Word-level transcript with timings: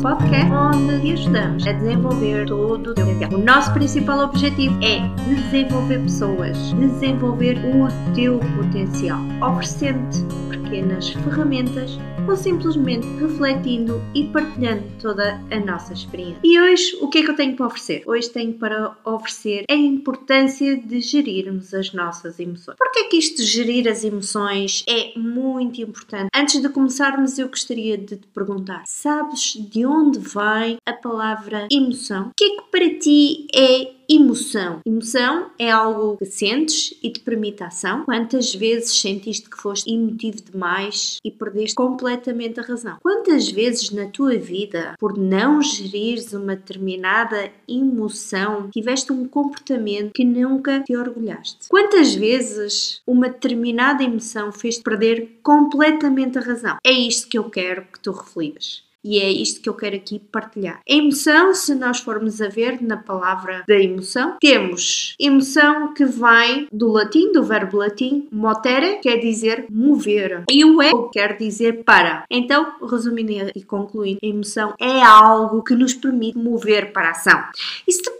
nosso 0.00 0.02
podcast 0.02 0.52
onde 0.52 1.00
te 1.00 1.12
ajudamos 1.12 1.66
a 1.66 1.72
desenvolver 1.72 2.46
todo 2.46 2.90
o 2.90 2.94
teu 2.94 3.06
potencial. 3.06 3.40
O 3.40 3.44
nosso 3.44 3.72
principal 3.72 4.20
objetivo 4.20 4.78
é 4.82 5.00
desenvolver 5.24 6.00
pessoas, 6.00 6.72
desenvolver 6.74 7.58
o 7.58 8.14
teu 8.14 8.38
potencial, 8.56 9.20
oferecendo 9.42 10.26
pequenas 10.48 11.10
ferramentas 11.10 11.98
ou 12.30 12.36
simplesmente 12.36 13.04
refletindo 13.18 14.00
e 14.14 14.24
partilhando 14.28 14.84
toda 15.02 15.40
a 15.50 15.58
nossa 15.58 15.92
experiência. 15.92 16.38
E 16.44 16.60
hoje, 16.60 16.96
o 17.00 17.08
que 17.08 17.18
é 17.18 17.22
que 17.24 17.30
eu 17.30 17.34
tenho 17.34 17.56
para 17.56 17.66
oferecer? 17.66 18.04
Hoje 18.06 18.30
tenho 18.30 18.54
para 18.54 18.96
oferecer 19.04 19.64
a 19.68 19.74
importância 19.74 20.76
de 20.76 21.00
gerirmos 21.00 21.74
as 21.74 21.92
nossas 21.92 22.38
emoções. 22.38 22.76
Porque 22.78 23.00
é 23.00 23.04
que 23.08 23.16
isto 23.16 23.38
de 23.38 23.48
gerir 23.48 23.88
as 23.88 24.04
emoções 24.04 24.84
é 24.88 25.18
muito 25.18 25.82
importante? 25.82 26.28
Antes 26.32 26.62
de 26.62 26.68
começarmos, 26.68 27.36
eu 27.36 27.48
gostaria 27.48 27.98
de 27.98 28.16
te 28.16 28.28
perguntar: 28.28 28.84
sabes 28.86 29.54
de 29.68 29.84
onde 29.84 30.20
vem 30.20 30.76
a 30.86 30.92
palavra 30.92 31.66
emoção? 31.70 32.28
O 32.28 32.32
que 32.36 32.44
é 32.44 32.50
que 32.50 32.70
para 32.70 32.98
ti 33.00 33.48
é 33.52 33.99
emoção. 34.10 34.80
Emoção 34.84 35.50
é 35.56 35.70
algo 35.70 36.16
que 36.16 36.24
sentes 36.24 36.94
e 37.00 37.10
te 37.10 37.20
permite 37.20 37.62
ação. 37.62 38.04
Quantas 38.04 38.52
vezes 38.52 39.00
sentiste 39.00 39.48
que 39.48 39.56
foste 39.56 39.92
emotivo 39.92 40.42
demais 40.42 41.18
e 41.24 41.30
perdeste 41.30 41.76
completamente 41.76 42.58
a 42.58 42.62
razão? 42.62 42.96
Quantas 43.00 43.48
vezes 43.48 43.90
na 43.90 44.06
tua 44.06 44.36
vida, 44.36 44.94
por 44.98 45.16
não 45.16 45.62
gerires 45.62 46.32
uma 46.32 46.56
determinada 46.56 47.52
emoção, 47.68 48.68
tiveste 48.70 49.12
um 49.12 49.28
comportamento 49.28 50.12
que 50.12 50.24
nunca 50.24 50.80
te 50.80 50.96
orgulhaste? 50.96 51.68
Quantas 51.68 52.14
vezes 52.14 53.00
uma 53.06 53.28
determinada 53.28 54.02
emoção 54.02 54.50
fez-te 54.50 54.82
perder 54.82 55.38
completamente 55.42 56.36
a 56.36 56.40
razão? 56.42 56.76
É 56.84 56.90
isto 56.90 57.28
que 57.28 57.38
eu 57.38 57.44
quero 57.44 57.82
que 57.82 58.00
tu 58.00 58.10
reflitas. 58.10 58.89
E 59.02 59.18
é 59.18 59.30
isto 59.30 59.60
que 59.62 59.68
eu 59.68 59.74
quero 59.74 59.96
aqui 59.96 60.18
partilhar. 60.18 60.80
A 60.88 60.92
emoção, 60.92 61.54
se 61.54 61.74
nós 61.74 62.00
formos 62.00 62.40
a 62.42 62.48
ver 62.48 62.82
na 62.82 62.98
palavra 62.98 63.64
da 63.66 63.74
emoção, 63.74 64.36
temos 64.38 65.14
emoção 65.18 65.94
que 65.94 66.04
vem 66.04 66.68
do 66.70 66.88
latim, 66.88 67.32
do 67.32 67.42
verbo 67.42 67.78
latim, 67.78 68.28
motere, 68.30 68.98
quer 69.02 69.16
dizer 69.16 69.66
mover. 69.70 70.44
E 70.50 70.64
o 70.64 70.82
ego 70.82 71.08
quer 71.10 71.36
dizer 71.38 71.82
para. 71.84 72.24
Então, 72.30 72.74
resumindo 72.90 73.50
e 73.54 73.62
concluindo, 73.62 74.18
a 74.22 74.26
emoção 74.26 74.74
é 74.78 75.02
algo 75.02 75.62
que 75.62 75.74
nos 75.74 75.94
permite 75.94 76.36
mover 76.36 76.92
para 76.92 77.08
a 77.08 77.12
ação. 77.12 77.42
E 77.86 77.92
se 77.92 78.02
te 78.02 78.10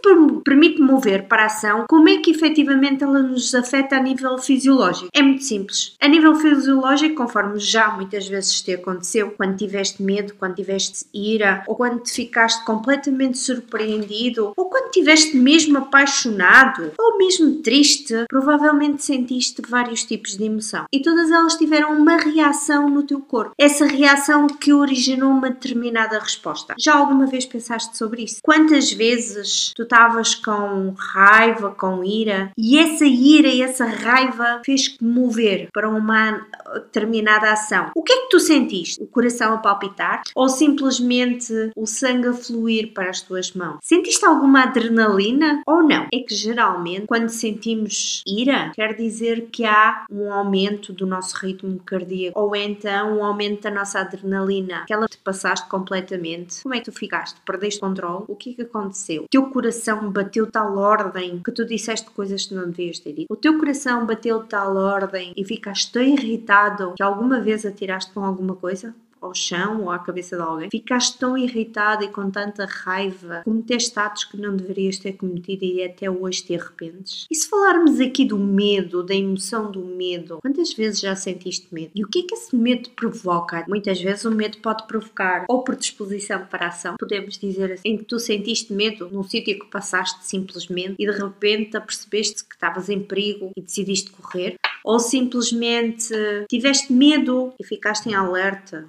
permite 0.43 0.81
mover 0.81 1.27
para 1.27 1.43
a 1.43 1.45
ação, 1.45 1.85
como 1.87 2.09
é 2.09 2.17
que 2.17 2.31
efetivamente 2.31 3.03
ela 3.03 3.21
nos 3.21 3.53
afeta 3.53 3.97
a 3.97 4.01
nível 4.01 4.37
fisiológico? 4.37 5.09
É 5.13 5.21
muito 5.21 5.43
simples. 5.43 5.95
A 5.99 6.07
nível 6.07 6.35
fisiológico, 6.35 7.15
conforme 7.15 7.59
já 7.59 7.91
muitas 7.91 8.27
vezes 8.27 8.61
te 8.61 8.73
aconteceu, 8.73 9.31
quando 9.31 9.57
tiveste 9.57 10.01
medo, 10.01 10.33
quando 10.39 10.55
tiveste 10.55 10.70
tiveste 10.71 11.05
ira, 11.13 11.63
ou 11.67 11.75
quando 11.75 12.01
te 12.01 12.11
ficaste 12.11 12.63
completamente 12.65 13.37
surpreendido, 13.37 14.53
ou 14.55 14.65
quando 14.69 14.91
tiveste 14.91 15.35
mesmo 15.35 15.77
apaixonado, 15.77 16.93
ou 16.97 17.17
mesmo 17.17 17.61
triste, 17.61 18.25
provavelmente 18.29 19.03
sentiste 19.03 19.61
vários 19.67 20.03
tipos 20.03 20.37
de 20.37 20.45
emoção. 20.45 20.85
E 20.91 21.01
todas 21.01 21.29
elas 21.29 21.55
tiveram 21.55 21.97
uma 21.97 22.17
reação 22.17 22.89
no 22.89 23.03
teu 23.03 23.19
corpo. 23.19 23.53
Essa 23.57 23.85
reação 23.85 24.47
que 24.47 24.73
originou 24.73 25.31
uma 25.31 25.49
determinada 25.49 26.17
resposta. 26.19 26.75
Já 26.79 26.95
alguma 26.95 27.25
vez 27.25 27.45
pensaste 27.45 27.97
sobre 27.97 28.23
isso? 28.23 28.39
Quantas 28.41 28.91
vezes 28.91 29.73
tu 29.75 29.83
estavas 29.83 30.35
com 30.35 30.93
raiva, 30.97 31.71
com 31.71 32.03
ira, 32.03 32.51
e 32.57 32.79
essa 32.79 33.05
ira 33.05 33.47
e 33.47 33.61
essa 33.61 33.85
raiva 33.85 34.61
fez-te 34.65 35.03
mover 35.03 35.69
para 35.73 35.89
uma 35.89 36.45
determinada 36.75 37.51
ação? 37.51 37.91
O 37.95 38.03
que 38.03 38.13
é 38.13 38.21
que 38.21 38.29
tu 38.29 38.39
sentiste? 38.39 39.01
O 39.01 39.07
coração 39.07 39.53
a 39.53 39.57
palpitar? 39.57 40.21
Ou 40.35 40.47
simplesmente 40.61 41.71
o 41.75 41.87
sangue 41.87 42.27
a 42.27 42.33
fluir 42.33 42.93
para 42.93 43.09
as 43.09 43.19
tuas 43.19 43.51
mãos. 43.53 43.79
Sentiste 43.81 44.23
alguma 44.23 44.61
adrenalina 44.61 45.63
ou 45.65 45.81
não? 45.81 46.05
É 46.13 46.19
que 46.19 46.35
geralmente, 46.35 47.07
quando 47.07 47.29
sentimos 47.29 48.21
ira, 48.27 48.71
quer 48.75 48.95
dizer 48.95 49.47
que 49.51 49.65
há 49.65 50.05
um 50.11 50.31
aumento 50.31 50.93
do 50.93 51.07
nosso 51.07 51.35
ritmo 51.35 51.79
cardíaco 51.83 52.39
ou 52.39 52.55
então 52.55 53.17
um 53.17 53.25
aumento 53.25 53.63
da 53.63 53.71
nossa 53.71 54.01
adrenalina, 54.01 54.85
que 54.85 54.93
ela 54.93 55.07
te 55.07 55.17
passaste 55.17 55.67
completamente. 55.67 56.61
Como 56.61 56.75
é 56.75 56.77
que 56.77 56.85
tu 56.85 56.91
ficaste? 56.91 57.41
Perdeste 57.43 57.79
controle? 57.79 58.25
O 58.27 58.35
que 58.35 58.51
é 58.51 58.53
que 58.53 58.61
aconteceu? 58.61 59.23
O 59.23 59.27
teu 59.27 59.47
coração 59.49 60.11
bateu 60.11 60.45
tal 60.45 60.77
ordem 60.77 61.41
que 61.43 61.51
tu 61.51 61.65
disseste 61.65 62.11
coisas 62.11 62.45
que 62.45 62.53
não 62.53 62.69
devias 62.69 62.99
ter 62.99 63.13
dito? 63.13 63.33
O 63.33 63.35
teu 63.35 63.57
coração 63.57 64.05
bateu 64.05 64.43
tal 64.43 64.75
ordem 64.75 65.33
e 65.35 65.43
ficaste 65.43 65.91
tão 65.91 66.03
irritado 66.03 66.93
que 66.95 67.01
alguma 67.01 67.41
vez 67.41 67.65
atiraste 67.65 68.13
com 68.13 68.23
alguma 68.23 68.55
coisa? 68.55 68.93
Ao 69.21 69.33
chão 69.33 69.83
ou 69.83 69.91
à 69.91 69.99
cabeça 69.99 70.35
de 70.35 70.41
alguém, 70.41 70.69
ficaste 70.69 71.17
tão 71.17 71.37
irritada 71.37 72.03
e 72.03 72.09
com 72.09 72.29
tanta 72.31 72.65
raiva, 72.65 73.41
cometeste 73.43 73.97
atos 73.99 74.25
que 74.25 74.37
não 74.37 74.55
deverias 74.55 74.97
ter 74.97 75.13
cometido 75.13 75.63
e 75.63 75.83
até 75.83 76.09
hoje 76.09 76.43
te 76.43 76.55
arrependes? 76.55 77.27
E 77.29 77.35
se 77.35 77.47
falarmos 77.47 77.99
aqui 77.99 78.25
do 78.25 78.37
medo, 78.37 79.03
da 79.03 79.15
emoção 79.15 79.71
do 79.71 79.83
medo, 79.83 80.39
quantas 80.41 80.73
vezes 80.73 80.99
já 80.99 81.15
sentiste 81.15 81.67
medo? 81.71 81.91
E 81.95 82.03
o 82.03 82.07
que 82.07 82.19
é 82.19 82.23
que 82.23 82.33
esse 82.33 82.55
medo 82.55 82.89
provoca? 82.91 83.63
Muitas 83.67 84.01
vezes 84.01 84.25
o 84.25 84.31
medo 84.31 84.57
pode 84.57 84.87
provocar 84.87 85.45
ou 85.47 85.63
por 85.63 85.75
disposição 85.75 86.45
para 86.45 86.65
a 86.65 86.69
ação, 86.69 86.95
podemos 86.99 87.37
dizer 87.37 87.73
assim, 87.73 87.81
em 87.85 87.97
que 87.97 88.05
tu 88.05 88.19
sentiste 88.19 88.73
medo 88.73 89.09
num 89.09 89.23
sítio 89.23 89.59
que 89.59 89.65
passaste 89.67 90.25
simplesmente 90.25 90.95
e 90.97 91.05
de 91.05 91.11
repente 91.11 91.77
apercebeste 91.77 92.43
que 92.45 92.55
estavas 92.55 92.89
em 92.89 92.99
perigo 92.99 93.51
e 93.55 93.61
decidiste 93.61 94.11
correr, 94.11 94.55
ou 94.83 94.99
simplesmente 94.99 96.09
tiveste 96.49 96.91
medo 96.91 97.53
e 97.59 97.65
ficaste 97.65 98.09
em 98.09 98.15
alerta 98.15 98.87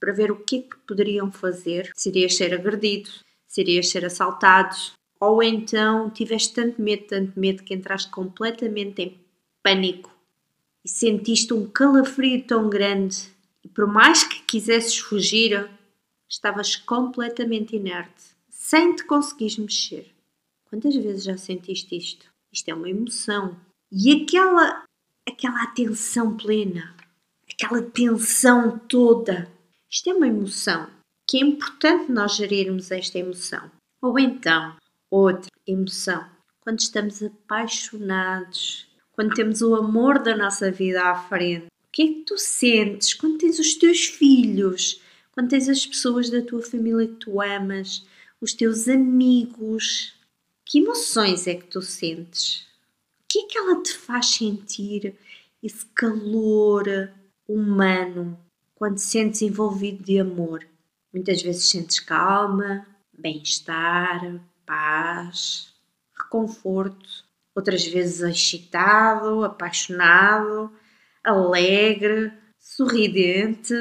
para 0.00 0.12
ver 0.12 0.32
o 0.32 0.36
que 0.36 0.56
é 0.56 0.62
que 0.62 0.78
poderiam 0.86 1.30
fazer 1.30 1.90
se 1.94 2.08
irias 2.08 2.34
ser 2.36 2.54
agredido, 2.54 3.10
se 3.46 3.60
irias 3.60 3.88
ser 3.88 4.04
assaltado, 4.04 4.74
ou 5.20 5.42
então 5.42 6.08
tiveste 6.10 6.54
tanto 6.54 6.80
medo, 6.80 7.04
tanto 7.06 7.38
medo 7.38 7.62
que 7.62 7.74
entraste 7.74 8.10
completamente 8.10 9.02
em 9.02 9.20
pânico 9.62 10.10
e 10.82 10.88
sentiste 10.88 11.52
um 11.52 11.66
calafrio 11.66 12.42
tão 12.46 12.70
grande 12.70 13.30
e 13.62 13.68
por 13.68 13.86
mais 13.86 14.24
que 14.24 14.42
quisesses 14.42 14.96
fugir, 14.98 15.68
estavas 16.26 16.74
completamente 16.76 17.76
inerte, 17.76 18.24
sem 18.48 18.96
te 18.96 19.04
conseguires 19.04 19.58
mexer. 19.58 20.14
Quantas 20.64 20.96
vezes 20.96 21.24
já 21.24 21.36
sentiste 21.36 21.96
isto? 21.96 22.26
Isto 22.50 22.70
é 22.70 22.74
uma 22.74 22.88
emoção. 22.88 23.56
E 23.92 24.22
aquela 24.22 24.84
aquela 25.28 25.62
atenção 25.62 26.36
plena, 26.36 26.94
aquela 27.48 27.82
tensão 27.82 28.78
toda 28.78 29.50
isto 29.90 30.08
é 30.08 30.14
uma 30.14 30.28
emoção 30.28 30.88
que 31.26 31.38
é 31.38 31.40
importante 31.40 32.10
nós 32.10 32.36
gerirmos 32.36 32.90
esta 32.90 33.18
emoção. 33.18 33.70
Ou 34.02 34.18
então, 34.18 34.76
outra 35.10 35.50
emoção, 35.66 36.24
quando 36.60 36.80
estamos 36.80 37.22
apaixonados, 37.22 38.88
quando 39.12 39.34
temos 39.34 39.62
o 39.62 39.74
amor 39.74 40.18
da 40.18 40.36
nossa 40.36 40.70
vida 40.70 41.02
à 41.02 41.14
frente. 41.14 41.66
O 41.66 41.92
que 41.92 42.02
é 42.02 42.06
que 42.06 42.20
tu 42.22 42.38
sentes 42.38 43.14
quando 43.14 43.38
tens 43.38 43.58
os 43.58 43.74
teus 43.74 44.06
filhos, 44.06 45.00
quando 45.32 45.50
tens 45.50 45.68
as 45.68 45.84
pessoas 45.84 46.30
da 46.30 46.40
tua 46.40 46.62
família 46.62 47.06
que 47.06 47.14
tu 47.14 47.40
amas, 47.40 48.06
os 48.40 48.52
teus 48.52 48.88
amigos? 48.88 50.14
Que 50.64 50.78
emoções 50.78 51.46
é 51.46 51.54
que 51.54 51.66
tu 51.66 51.82
sentes? 51.82 52.66
O 53.20 53.24
que 53.28 53.40
é 53.40 53.46
que 53.46 53.58
ela 53.58 53.82
te 53.82 53.92
faz 53.92 54.26
sentir? 54.26 55.14
Esse 55.62 55.84
calor 55.94 57.12
humano, 57.46 58.38
quando 58.80 58.94
te 58.94 59.02
sentes 59.02 59.42
envolvido 59.42 60.02
de 60.02 60.18
amor. 60.18 60.66
Muitas 61.12 61.42
vezes 61.42 61.68
sentes 61.68 62.00
calma, 62.00 62.86
bem-estar, 63.12 64.40
paz, 64.64 65.74
reconforto. 66.16 67.28
Outras 67.54 67.86
vezes 67.86 68.22
excitado, 68.22 69.44
apaixonado, 69.44 70.72
alegre, 71.22 72.32
sorridente. 72.58 73.74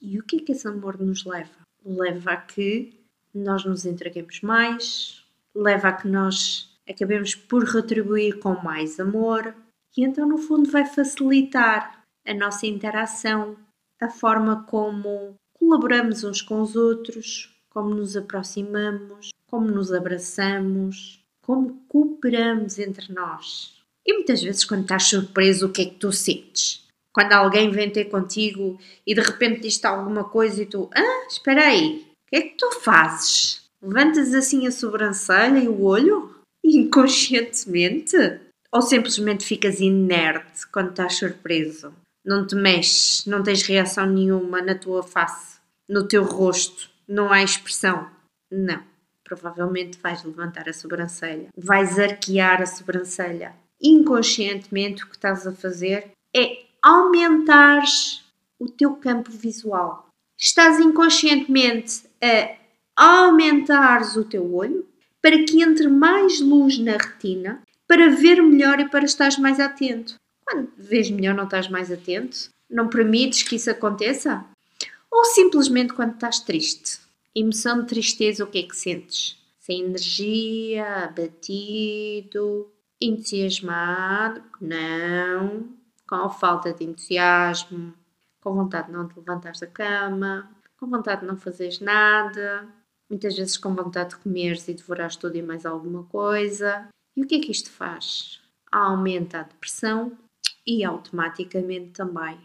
E 0.00 0.20
o 0.20 0.22
que 0.22 0.36
é 0.36 0.38
que 0.38 0.52
esse 0.52 0.68
amor 0.68 1.00
nos 1.00 1.24
leva? 1.24 1.66
Leva 1.84 2.30
a 2.30 2.36
que 2.36 3.04
nós 3.34 3.64
nos 3.64 3.84
entreguemos 3.84 4.40
mais, 4.40 5.24
leva 5.52 5.88
a 5.88 5.92
que 5.92 6.06
nós 6.06 6.70
acabemos 6.88 7.34
por 7.34 7.64
retribuir 7.64 8.38
com 8.38 8.54
mais 8.62 9.00
amor 9.00 9.52
e 9.96 10.04
então, 10.04 10.28
no 10.28 10.38
fundo, 10.38 10.70
vai 10.70 10.86
facilitar 10.86 12.04
a 12.24 12.32
nossa 12.32 12.66
interação, 12.66 13.56
a 14.02 14.08
forma 14.08 14.64
como 14.64 15.36
colaboramos 15.54 16.24
uns 16.24 16.42
com 16.42 16.60
os 16.60 16.74
outros, 16.74 17.54
como 17.70 17.94
nos 17.94 18.16
aproximamos, 18.16 19.30
como 19.46 19.70
nos 19.70 19.92
abraçamos, 19.92 21.20
como 21.40 21.84
cooperamos 21.88 22.80
entre 22.80 23.12
nós. 23.12 23.80
E 24.04 24.12
muitas 24.12 24.42
vezes, 24.42 24.64
quando 24.64 24.82
estás 24.82 25.04
surpreso, 25.04 25.66
o 25.66 25.72
que 25.72 25.82
é 25.82 25.84
que 25.84 25.94
tu 25.94 26.10
sentes? 26.10 26.84
Quando 27.12 27.32
alguém 27.32 27.70
vem 27.70 27.90
ter 27.90 28.06
contigo 28.06 28.76
e 29.06 29.14
de 29.14 29.20
repente 29.20 29.60
diz-te 29.60 29.86
alguma 29.86 30.24
coisa 30.24 30.62
e 30.62 30.66
tu, 30.66 30.90
ah, 30.92 31.26
espera 31.28 31.66
aí, 31.66 32.04
o 32.26 32.30
que 32.30 32.36
é 32.36 32.40
que 32.40 32.56
tu 32.56 32.72
fazes? 32.80 33.62
Levantas 33.80 34.34
assim 34.34 34.66
a 34.66 34.72
sobrancelha 34.72 35.60
e 35.60 35.68
o 35.68 35.82
olho? 35.82 36.34
Inconscientemente? 36.64 38.16
Ou 38.72 38.82
simplesmente 38.82 39.44
ficas 39.44 39.78
inerte 39.78 40.66
quando 40.72 40.90
estás 40.90 41.14
surpreso? 41.14 41.94
Não 42.24 42.46
te 42.46 42.54
mexes, 42.54 43.26
não 43.26 43.42
tens 43.42 43.62
reação 43.62 44.06
nenhuma 44.06 44.62
na 44.62 44.74
tua 44.74 45.02
face, 45.02 45.58
no 45.88 46.06
teu 46.06 46.24
rosto, 46.24 46.90
não 47.06 47.32
há 47.32 47.42
expressão. 47.42 48.08
Não. 48.50 48.82
Provavelmente 49.24 49.98
vais 49.98 50.22
levantar 50.24 50.68
a 50.68 50.72
sobrancelha, 50.72 51.48
vais 51.56 51.98
arquear 51.98 52.60
a 52.60 52.66
sobrancelha. 52.66 53.54
Inconscientemente, 53.80 55.04
o 55.04 55.06
que 55.06 55.16
estás 55.16 55.46
a 55.46 55.52
fazer 55.52 56.10
é 56.36 56.64
aumentar 56.82 57.82
o 58.58 58.68
teu 58.68 58.94
campo 58.96 59.30
visual. 59.30 60.08
Estás 60.38 60.78
inconscientemente 60.80 62.02
a 62.96 63.24
aumentar 63.24 64.02
o 64.16 64.24
teu 64.24 64.54
olho 64.54 64.86
para 65.20 65.44
que 65.44 65.62
entre 65.62 65.88
mais 65.88 66.40
luz 66.40 66.78
na 66.78 66.92
retina 66.92 67.62
para 67.86 68.10
ver 68.10 68.42
melhor 68.42 68.80
e 68.80 68.88
para 68.88 69.04
estares 69.04 69.38
mais 69.38 69.60
atento. 69.60 70.14
Quando 70.44 70.72
vês 70.76 71.10
melhor, 71.10 71.34
não 71.34 71.44
estás 71.44 71.68
mais 71.68 71.90
atento? 71.90 72.50
Não 72.68 72.88
permites 72.88 73.42
que 73.42 73.56
isso 73.56 73.70
aconteça? 73.70 74.44
Ou 75.10 75.24
simplesmente 75.26 75.92
quando 75.92 76.14
estás 76.14 76.40
triste? 76.40 77.00
Emoção 77.34 77.80
de 77.80 77.86
tristeza, 77.86 78.44
o 78.44 78.46
que 78.46 78.58
é 78.58 78.62
que 78.62 78.76
sentes? 78.76 79.38
Sem 79.58 79.82
energia, 79.84 81.04
abatido, 81.04 82.70
entusiasmado? 83.00 84.42
Não. 84.60 85.68
Com 86.06 86.28
falta 86.28 86.72
de 86.72 86.84
entusiasmo, 86.84 87.94
com 88.40 88.54
vontade 88.54 88.88
de 88.88 88.92
não 88.92 89.08
te 89.08 89.16
levantares 89.16 89.60
da 89.60 89.66
cama, 89.66 90.50
com 90.76 90.88
vontade 90.88 91.22
de 91.22 91.26
não 91.26 91.36
fazeres 91.36 91.80
nada, 91.80 92.68
muitas 93.08 93.36
vezes 93.36 93.56
com 93.56 93.74
vontade 93.74 94.10
de 94.10 94.16
comeres 94.16 94.66
e 94.68 94.74
devorares 94.74 95.16
tudo 95.16 95.36
e 95.36 95.42
mais 95.42 95.64
alguma 95.64 96.04
coisa. 96.04 96.88
E 97.16 97.22
o 97.22 97.26
que 97.26 97.36
é 97.36 97.40
que 97.40 97.52
isto 97.52 97.70
faz? 97.70 98.40
Aumenta 98.70 99.40
a 99.40 99.42
depressão 99.44 100.12
e 100.66 100.84
automaticamente 100.84 101.90
também 101.90 102.38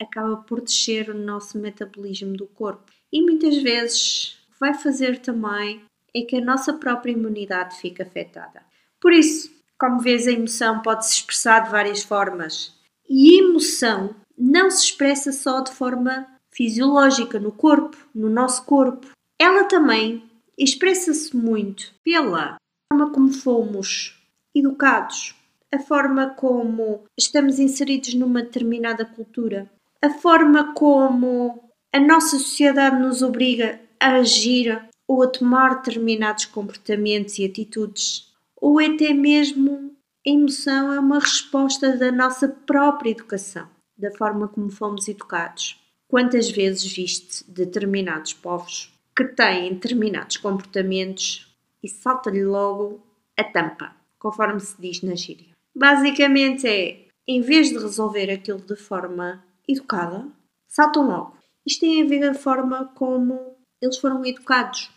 acaba 0.00 0.36
por 0.36 0.60
descer 0.60 1.10
o 1.10 1.18
nosso 1.18 1.58
metabolismo 1.58 2.36
do 2.36 2.46
corpo. 2.46 2.90
E 3.12 3.22
muitas 3.22 3.56
vezes 3.58 4.36
vai 4.58 4.74
fazer 4.74 5.20
também 5.20 5.82
é 6.14 6.22
que 6.22 6.36
a 6.36 6.44
nossa 6.44 6.74
própria 6.74 7.12
imunidade 7.12 7.78
fica 7.78 8.02
afetada. 8.02 8.62
Por 9.00 9.12
isso, 9.12 9.50
como 9.78 10.00
vês, 10.00 10.28
a 10.28 10.32
emoção 10.32 10.82
pode 10.82 11.06
se 11.06 11.14
expressar 11.14 11.60
de 11.60 11.70
várias 11.70 12.02
formas. 12.02 12.74
E 13.08 13.38
emoção 13.40 14.14
não 14.36 14.70
se 14.70 14.84
expressa 14.84 15.32
só 15.32 15.60
de 15.60 15.72
forma 15.72 16.26
fisiológica 16.50 17.40
no 17.40 17.50
corpo, 17.50 17.96
no 18.14 18.28
nosso 18.28 18.64
corpo. 18.64 19.08
Ela 19.38 19.64
também 19.64 20.22
expressa-se 20.56 21.34
muito 21.34 21.92
pela 22.04 22.56
forma 22.88 23.10
como 23.10 23.32
fomos 23.32 24.18
educados, 24.54 25.34
a 25.74 25.78
forma 25.78 26.34
como 26.34 27.04
estamos 27.18 27.58
inseridos 27.58 28.12
numa 28.12 28.42
determinada 28.42 29.06
cultura, 29.06 29.70
a 30.02 30.10
forma 30.10 30.74
como 30.74 31.70
a 31.90 31.98
nossa 31.98 32.38
sociedade 32.38 33.00
nos 33.00 33.22
obriga 33.22 33.80
a 33.98 34.16
agir 34.16 34.86
ou 35.08 35.22
a 35.22 35.26
tomar 35.26 35.76
determinados 35.76 36.44
comportamentos 36.44 37.38
e 37.38 37.44
atitudes, 37.44 38.30
ou 38.60 38.78
até 38.78 39.14
mesmo 39.14 39.96
a 40.26 40.30
emoção 40.30 40.92
é 40.92 41.00
uma 41.00 41.18
resposta 41.18 41.96
da 41.96 42.12
nossa 42.12 42.48
própria 42.48 43.10
educação, 43.10 43.66
da 43.96 44.10
forma 44.10 44.48
como 44.48 44.70
fomos 44.70 45.08
educados. 45.08 45.80
Quantas 46.06 46.50
vezes 46.50 46.84
viste 46.92 47.50
determinados 47.50 48.34
povos 48.34 48.92
que 49.16 49.24
têm 49.24 49.72
determinados 49.72 50.36
comportamentos 50.36 51.50
e 51.82 51.88
salta-lhe 51.88 52.44
logo 52.44 53.00
a 53.36 53.42
tampa, 53.42 53.96
conforme 54.18 54.60
se 54.60 54.80
diz 54.80 55.02
na 55.02 55.14
gíria? 55.14 55.51
Basicamente 55.74 56.66
é, 56.66 57.06
em 57.26 57.40
vez 57.40 57.68
de 57.68 57.78
resolver 57.78 58.30
aquilo 58.30 58.60
de 58.60 58.76
forma 58.76 59.42
educada, 59.66 60.26
saltam 60.68 61.06
logo. 61.06 61.36
Isto 61.66 61.80
tem 61.80 62.02
a 62.02 62.06
ver 62.06 62.24
a 62.24 62.34
forma 62.34 62.92
como 62.94 63.56
eles 63.80 63.98
foram 63.98 64.24
educados. 64.24 64.90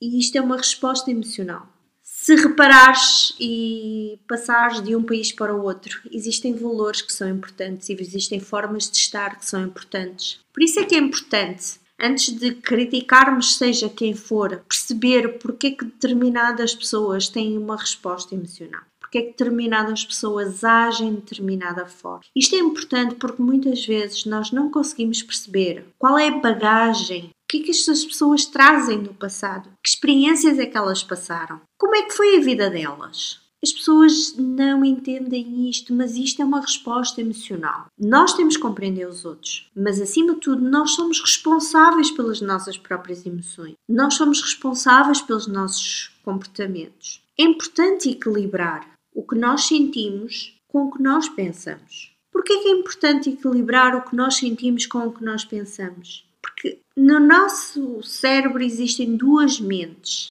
E 0.00 0.18
isto 0.18 0.36
é 0.36 0.40
uma 0.40 0.56
resposta 0.56 1.10
emocional. 1.10 1.66
Se 2.02 2.34
reparares 2.34 3.34
e 3.40 4.18
passares 4.28 4.82
de 4.82 4.94
um 4.94 5.02
país 5.02 5.32
para 5.32 5.54
o 5.54 5.62
outro, 5.62 6.00
existem 6.10 6.54
valores 6.54 7.02
que 7.02 7.12
são 7.12 7.28
importantes 7.28 7.88
e 7.88 7.92
existem 7.92 8.40
formas 8.40 8.90
de 8.90 8.96
estar 8.96 9.38
que 9.38 9.46
são 9.46 9.62
importantes. 9.62 10.40
Por 10.52 10.62
isso 10.62 10.80
é 10.80 10.84
que 10.84 10.94
é 10.94 10.98
importante, 10.98 11.80
antes 11.98 12.32
de 12.32 12.54
criticarmos 12.54 13.56
seja 13.56 13.88
quem 13.88 14.14
for, 14.14 14.62
perceber 14.68 15.38
porque 15.38 15.68
é 15.68 15.70
que 15.70 15.84
determinadas 15.84 16.74
pessoas 16.74 17.28
têm 17.28 17.56
uma 17.56 17.76
resposta 17.76 18.34
emocional 18.34 18.89
porque 19.10 19.18
é 19.18 19.22
que 19.22 19.30
determinadas 19.30 20.04
pessoas 20.04 20.62
agem 20.62 21.10
de 21.10 21.20
determinada 21.20 21.84
forma. 21.84 22.20
Isto 22.34 22.54
é 22.54 22.58
importante 22.58 23.16
porque 23.16 23.42
muitas 23.42 23.84
vezes 23.84 24.24
nós 24.24 24.52
não 24.52 24.70
conseguimos 24.70 25.20
perceber 25.20 25.84
qual 25.98 26.16
é 26.16 26.28
a 26.28 26.38
bagagem, 26.38 27.24
o 27.24 27.48
que 27.48 27.58
é 27.58 27.62
que 27.64 27.70
estas 27.72 28.04
pessoas 28.04 28.46
trazem 28.46 29.02
do 29.02 29.12
passado, 29.12 29.68
que 29.82 29.90
experiências 29.90 30.60
é 30.60 30.66
que 30.66 30.78
elas 30.78 31.02
passaram, 31.02 31.60
como 31.76 31.96
é 31.96 32.02
que 32.02 32.14
foi 32.14 32.36
a 32.36 32.40
vida 32.40 32.70
delas. 32.70 33.40
As 33.62 33.72
pessoas 33.72 34.36
não 34.38 34.84
entendem 34.84 35.68
isto, 35.68 35.92
mas 35.92 36.16
isto 36.16 36.40
é 36.40 36.44
uma 36.44 36.62
resposta 36.62 37.20
emocional. 37.20 37.86
Nós 37.98 38.32
temos 38.32 38.56
que 38.56 38.62
compreender 38.62 39.06
os 39.06 39.24
outros, 39.24 39.68
mas 39.76 40.00
acima 40.00 40.34
de 40.34 40.40
tudo, 40.40 40.62
nós 40.62 40.92
somos 40.92 41.20
responsáveis 41.20 42.10
pelas 42.12 42.40
nossas 42.40 42.78
próprias 42.78 43.26
emoções. 43.26 43.74
Nós 43.88 44.14
somos 44.14 44.40
responsáveis 44.40 45.20
pelos 45.20 45.46
nossos 45.46 46.10
comportamentos. 46.22 47.20
É 47.38 47.42
importante 47.42 48.08
equilibrar 48.08 48.99
o 49.20 49.22
que 49.22 49.36
nós 49.36 49.66
sentimos 49.66 50.56
com 50.66 50.86
o 50.86 50.90
que 50.90 51.02
nós 51.02 51.28
pensamos. 51.28 52.10
Por 52.32 52.42
que 52.42 52.54
é 52.54 52.70
importante 52.70 53.28
equilibrar 53.28 53.94
o 53.94 54.02
que 54.02 54.16
nós 54.16 54.36
sentimos 54.36 54.86
com 54.86 55.00
o 55.00 55.12
que 55.12 55.22
nós 55.22 55.44
pensamos? 55.44 56.26
Porque 56.40 56.78
no 56.96 57.20
nosso 57.20 58.02
cérebro 58.02 58.62
existem 58.62 59.16
duas 59.16 59.60
mentes. 59.60 60.28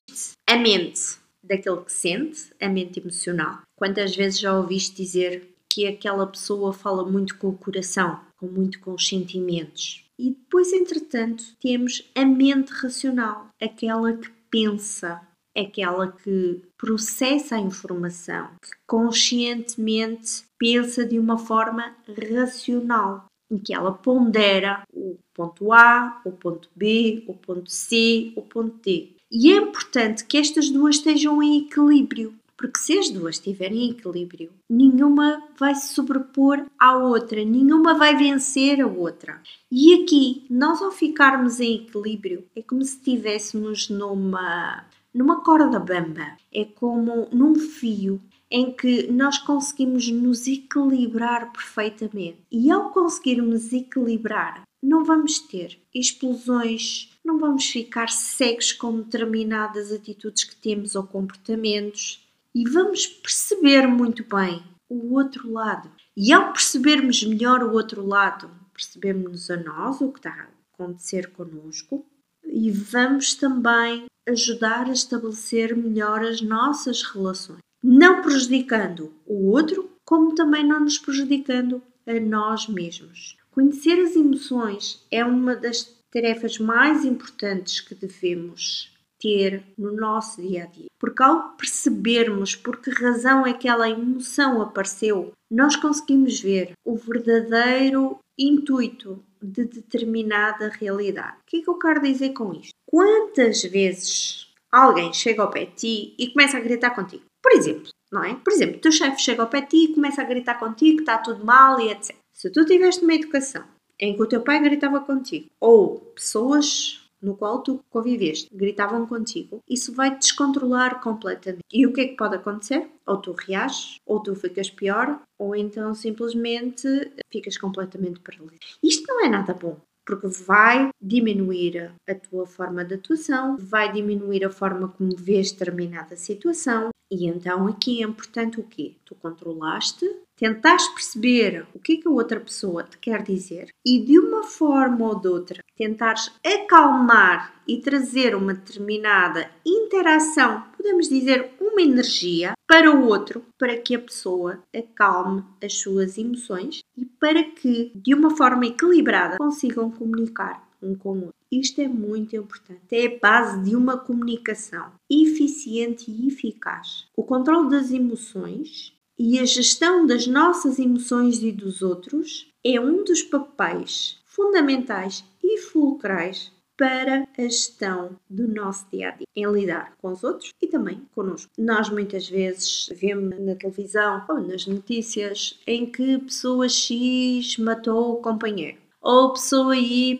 A 0.50 0.58
mente 0.58 1.20
daquele 1.44 1.82
que 1.82 1.92
sente, 1.92 2.52
a 2.60 2.68
mente 2.68 3.00
emocional. 3.00 3.62
Quantas 3.76 4.16
vezes 4.16 4.40
já 4.40 4.58
ouviste 4.58 4.96
dizer 4.96 5.48
que 5.72 5.86
aquela 5.86 6.26
pessoa 6.26 6.74
fala 6.74 7.06
muito 7.06 7.38
com 7.38 7.50
o 7.50 7.58
coração, 7.58 8.20
com 8.38 8.48
muito 8.48 8.80
com 8.80 8.94
os 8.94 9.08
sentimentos? 9.08 10.04
E 10.18 10.32
depois, 10.32 10.74
entretanto, 10.74 11.44
temos 11.62 12.10
a 12.16 12.26
mente 12.26 12.72
racional, 12.72 13.50
aquela 13.62 14.14
que 14.14 14.30
pensa, 14.50 15.22
é 15.56 15.62
aquela 15.62 16.12
que 16.12 16.62
processa 16.78 17.56
a 17.56 17.60
informação, 17.60 18.50
que 18.64 18.72
conscientemente 18.88 20.44
pensa 20.58 21.06
de 21.06 21.18
uma 21.18 21.38
forma 21.38 21.96
racional, 22.32 23.26
em 23.52 23.58
que 23.58 23.74
ela 23.74 23.92
pondera 23.92 24.84
o 24.94 25.18
ponto 25.34 25.74
A, 25.74 26.22
o 26.26 26.32
ponto 26.32 26.70
B, 26.76 27.24
o 27.28 27.34
ponto 27.34 27.70
C, 27.70 28.32
o 28.36 28.42
ponto 28.42 28.78
D. 28.84 29.16
E 29.32 29.52
é 29.52 29.58
importante 29.58 30.26
que 30.26 30.38
estas 30.38 30.70
duas 30.70 30.96
estejam 30.96 31.42
em 31.42 31.60
equilíbrio, 31.60 32.34
porque 32.58 32.78
se 32.78 32.98
as 33.00 33.10
duas 33.10 33.36
estiverem 33.36 33.86
em 33.86 33.92
equilíbrio, 33.92 34.52
nenhuma 34.70 35.42
vai 35.58 35.74
se 35.74 35.94
sobrepor 35.94 36.66
à 36.78 36.98
outra, 36.98 37.44
nenhuma 37.46 37.98
vai 37.98 38.16
vencer 38.18 38.82
a 38.82 38.88
outra. 38.88 39.42
E 39.72 39.94
aqui, 40.02 40.46
nós 40.50 40.82
ao 40.82 40.92
ficarmos 40.92 41.60
em 41.60 41.76
equilíbrio, 41.76 42.44
é 42.56 42.62
como 42.62 42.84
se 42.84 42.98
estivéssemos 42.98 43.90
numa 43.90 44.86
numa 45.14 45.44
corda 45.44 45.80
bamba. 45.80 46.38
É 46.54 46.66
como 46.66 47.28
num 47.32 47.56
fio 47.56 48.22
em 48.52 48.72
que 48.72 49.12
nós 49.12 49.38
conseguimos 49.38 50.10
nos 50.10 50.48
equilibrar 50.48 51.52
perfeitamente. 51.52 52.40
E 52.52 52.72
ao 52.72 52.90
conseguirmos 52.90 53.72
equilibrar, 53.72 54.64
não 54.82 55.04
vamos 55.04 55.40
ter 55.40 55.78
explosões, 55.94 57.18
não 57.24 57.38
vamos 57.38 57.66
ficar 57.66 58.10
cegos 58.10 58.72
com 58.72 59.02
determinadas 59.02 59.92
atitudes 59.92 60.44
que 60.44 60.56
temos 60.56 60.96
ou 60.96 61.04
comportamentos 61.04 62.28
e 62.56 62.68
vamos 62.68 63.06
perceber 63.06 63.88
muito 63.88 64.24
bem 64.24 64.64
o 64.90 65.14
outro 65.14 65.52
lado. 65.52 65.92
E 66.18 66.34
ao 66.34 66.52
percebermos 66.52 67.24
melhor 67.24 67.62
o 67.62 67.74
outro 67.74 68.06
lado, 68.06 68.50
percebemos 68.74 69.52
a 69.52 69.58
nós 69.58 70.02
o 70.02 70.12
que 70.12 70.20
está 70.20 70.32
a 70.32 70.48
acontecer 70.74 71.32
connosco 71.32 72.06
e 72.44 72.72
vamos 72.72 73.36
também 73.36 74.06
ajudar 74.30 74.88
a 74.88 74.94
estabelecer 74.94 75.76
melhor 75.76 76.24
as 76.24 76.42
nossas 76.42 77.04
relações, 77.04 77.60
não 77.84 78.22
prejudicando 78.22 79.14
o 79.26 79.52
outro, 79.52 79.90
como 80.06 80.36
também 80.36 80.66
não 80.66 80.80
nos 80.80 80.98
prejudicando 80.98 81.82
a 82.08 82.20
nós 82.20 82.68
mesmos. 82.68 83.38
Conhecer 83.52 84.00
as 84.00 84.16
emoções 84.16 85.06
é 85.12 85.24
uma 85.24 85.56
das 85.56 85.84
tarefas 86.12 86.58
mais 86.58 87.06
importantes 87.06 87.80
que 87.82 87.94
devemos 87.94 88.92
ter 89.20 89.64
no 89.78 89.94
nosso 89.94 90.42
dia 90.42 90.64
a 90.64 90.66
dia. 90.66 90.88
Porque 90.98 91.22
ao 91.22 91.50
percebermos 91.56 92.56
por 92.56 92.78
que 92.78 92.90
razão 92.90 93.46
aquela 93.46 93.90
emoção 93.90 94.62
apareceu, 94.62 95.34
nós 95.52 95.76
conseguimos 95.76 96.40
ver 96.40 96.72
o 96.86 96.96
verdadeiro 96.96 98.18
intuito 98.38 99.24
de 99.42 99.66
determinada 99.66 100.70
realidade. 100.70 101.38
O 101.40 101.46
que 101.46 101.58
é 101.58 101.62
que 101.62 101.70
eu 101.70 101.80
quero 101.80 102.02
dizer 102.02 102.30
com 102.30 102.54
isto? 102.54 102.74
Quantas 102.86 103.64
vezes 103.64 104.48
alguém 104.72 105.14
chega 105.14 105.42
ao 105.42 105.50
pé 105.50 105.66
de 105.66 105.72
ti 105.74 106.16
e 106.18 106.32
começa 106.32 106.58
a 106.58 106.62
gritar 106.62 106.92
contigo? 106.92 107.24
Por 107.42 107.54
exemplo, 107.54 107.90
não 108.12 108.24
é? 108.24 108.36
Por 108.36 108.52
exemplo, 108.52 108.80
teu 108.80 108.92
chefe 108.92 109.22
chega 109.22 109.42
ao 109.42 109.50
pé 109.50 109.62
de 109.62 109.68
ti 109.68 109.78
e 109.86 109.96
começa 109.96 110.22
a 110.22 110.26
gritar 110.26 110.60
contigo 110.60 110.98
que 110.98 111.04
está 111.04 111.18
tudo 111.18 111.46
mal 111.46 111.80
e 111.80 111.90
etc. 111.90 112.16
Se 112.34 112.50
tu 112.52 112.66
tiveste 112.66 113.04
uma 113.04 113.14
educação 113.14 113.64
em 114.00 114.16
que 114.16 114.22
o 114.22 114.28
teu 114.28 114.42
pai 114.42 114.62
gritava 114.62 115.02
contigo, 115.02 115.48
ou 115.60 116.00
pessoas 116.16 116.99
no 117.22 117.36
qual 117.36 117.62
tu 117.62 117.84
conviveste, 117.90 118.50
gritavam 118.54 119.06
contigo, 119.06 119.62
isso 119.70 119.94
vai 119.94 120.12
te 120.12 120.20
descontrolar 120.22 121.02
completamente. 121.02 121.64
E 121.72 121.86
o 121.86 121.94
que 121.94 122.02
é 122.02 122.08
que 122.08 122.16
pode 122.16 122.36
acontecer? 122.36 122.90
Ou 123.06 123.18
tu 123.18 123.34
reages, 123.34 124.00
ou 124.06 124.22
tu 124.22 124.36
ficas 124.36 124.70
pior, 124.70 125.20
ou 125.38 125.56
então 125.56 125.94
simplesmente 125.94 126.88
ficas 127.32 127.58
completamente 127.58 128.20
paralisado. 128.20 128.60
Isto 128.84 129.06
não 129.08 129.26
é 129.26 129.30
nada 129.30 129.54
bom 129.54 129.78
porque 130.10 130.28
vai 130.28 130.90
diminuir 131.00 131.94
a 132.08 132.16
tua 132.16 132.48
forma 132.48 132.84
de 132.84 132.96
atuação, 132.96 133.58
vai 133.60 133.94
diminuir 133.94 134.44
a 134.44 134.50
forma 134.50 134.88
como 134.88 135.16
vês 135.16 135.52
determinada 135.52 136.16
situação. 136.16 136.90
E 137.12 137.28
então 137.28 137.68
aqui 137.68 138.02
é 138.02 138.08
importante 138.08 138.60
o 138.60 138.64
quê? 138.64 138.96
Tu 139.06 139.14
controlaste 139.14 140.06
tentaste 140.40 140.94
perceber 140.94 141.68
o 141.76 141.80
que 141.80 141.94
é 141.94 141.98
que 141.98 142.08
a 142.08 142.12
outra 142.12 142.40
pessoa 142.40 142.84
te 142.84 142.98
quer 142.98 143.22
dizer 143.22 143.68
e 143.86 144.00
de 144.00 144.18
uma 144.18 144.44
forma 144.44 145.06
ou 145.06 145.20
de 145.20 145.28
outra 145.28 145.62
tentares 145.76 146.32
acalmar 146.46 147.62
e 147.68 147.82
trazer 147.82 148.34
uma 148.36 148.54
determinada 148.54 149.52
interação, 149.66 150.64
podemos 150.78 151.10
dizer 151.10 151.52
uma 151.60 151.82
energia 151.82 152.54
para 152.70 152.96
o 152.96 153.08
outro, 153.08 153.44
para 153.58 153.76
que 153.76 153.96
a 153.96 154.00
pessoa 154.00 154.62
acalme 154.72 155.44
as 155.60 155.74
suas 155.74 156.20
emoções 156.20 156.82
e 156.96 157.04
para 157.04 157.44
que 157.44 157.92
de 157.96 158.14
uma 158.14 158.38
forma 158.38 158.68
equilibrada 158.68 159.40
consigam 159.40 159.90
comunicar 159.90 160.70
um 160.80 160.94
com 160.94 161.14
o 161.14 161.22
outro. 161.26 161.34
Isto 161.52 161.82
é 161.82 161.88
muito 161.88 162.36
importante. 162.36 162.84
É 162.92 163.08
a 163.08 163.20
base 163.20 163.64
de 163.64 163.76
uma 163.76 163.98
comunicação 163.98 164.92
eficiente 165.10 166.12
e 166.12 166.28
eficaz. 166.28 167.08
O 167.18 167.24
controle 167.24 167.72
das 167.72 167.92
emoções 167.92 168.94
e 169.18 169.40
a 169.40 169.46
gestão 169.46 170.06
das 170.06 170.28
nossas 170.28 170.78
emoções 170.78 171.42
e 171.42 171.52
dos 171.52 171.82
outros 171.82 172.54
é 172.64 172.80
um 172.80 173.04
dos 173.04 173.24
papéis 173.24 174.20
fundamentais 174.26 175.26
e 175.44 175.58
fulcrais 175.58 176.52
para 176.80 177.28
a 177.38 177.42
gestão 177.42 178.12
do 178.30 178.48
nosso 178.48 178.86
dia 178.90 179.10
a 179.10 179.12
dia, 179.12 179.28
em 179.36 179.46
lidar 179.52 179.92
com 180.02 180.14
os 180.14 180.24
outros 180.24 180.54
e 180.62 180.68
também 180.68 181.06
connosco. 181.14 181.52
Nós 181.58 181.90
muitas 181.90 182.30
vezes 182.30 182.90
vemos 182.96 183.38
na 183.38 183.54
televisão 183.54 184.24
ou 184.30 184.40
nas 184.40 184.66
notícias 184.66 185.60
em 185.68 185.86
que 185.86 186.18
pessoa 186.20 186.70
X 186.70 187.58
matou 187.58 188.14
o 188.14 188.22
companheiro 188.22 188.78
ou 189.02 189.34
pessoa 189.34 189.78
Y 189.78 190.18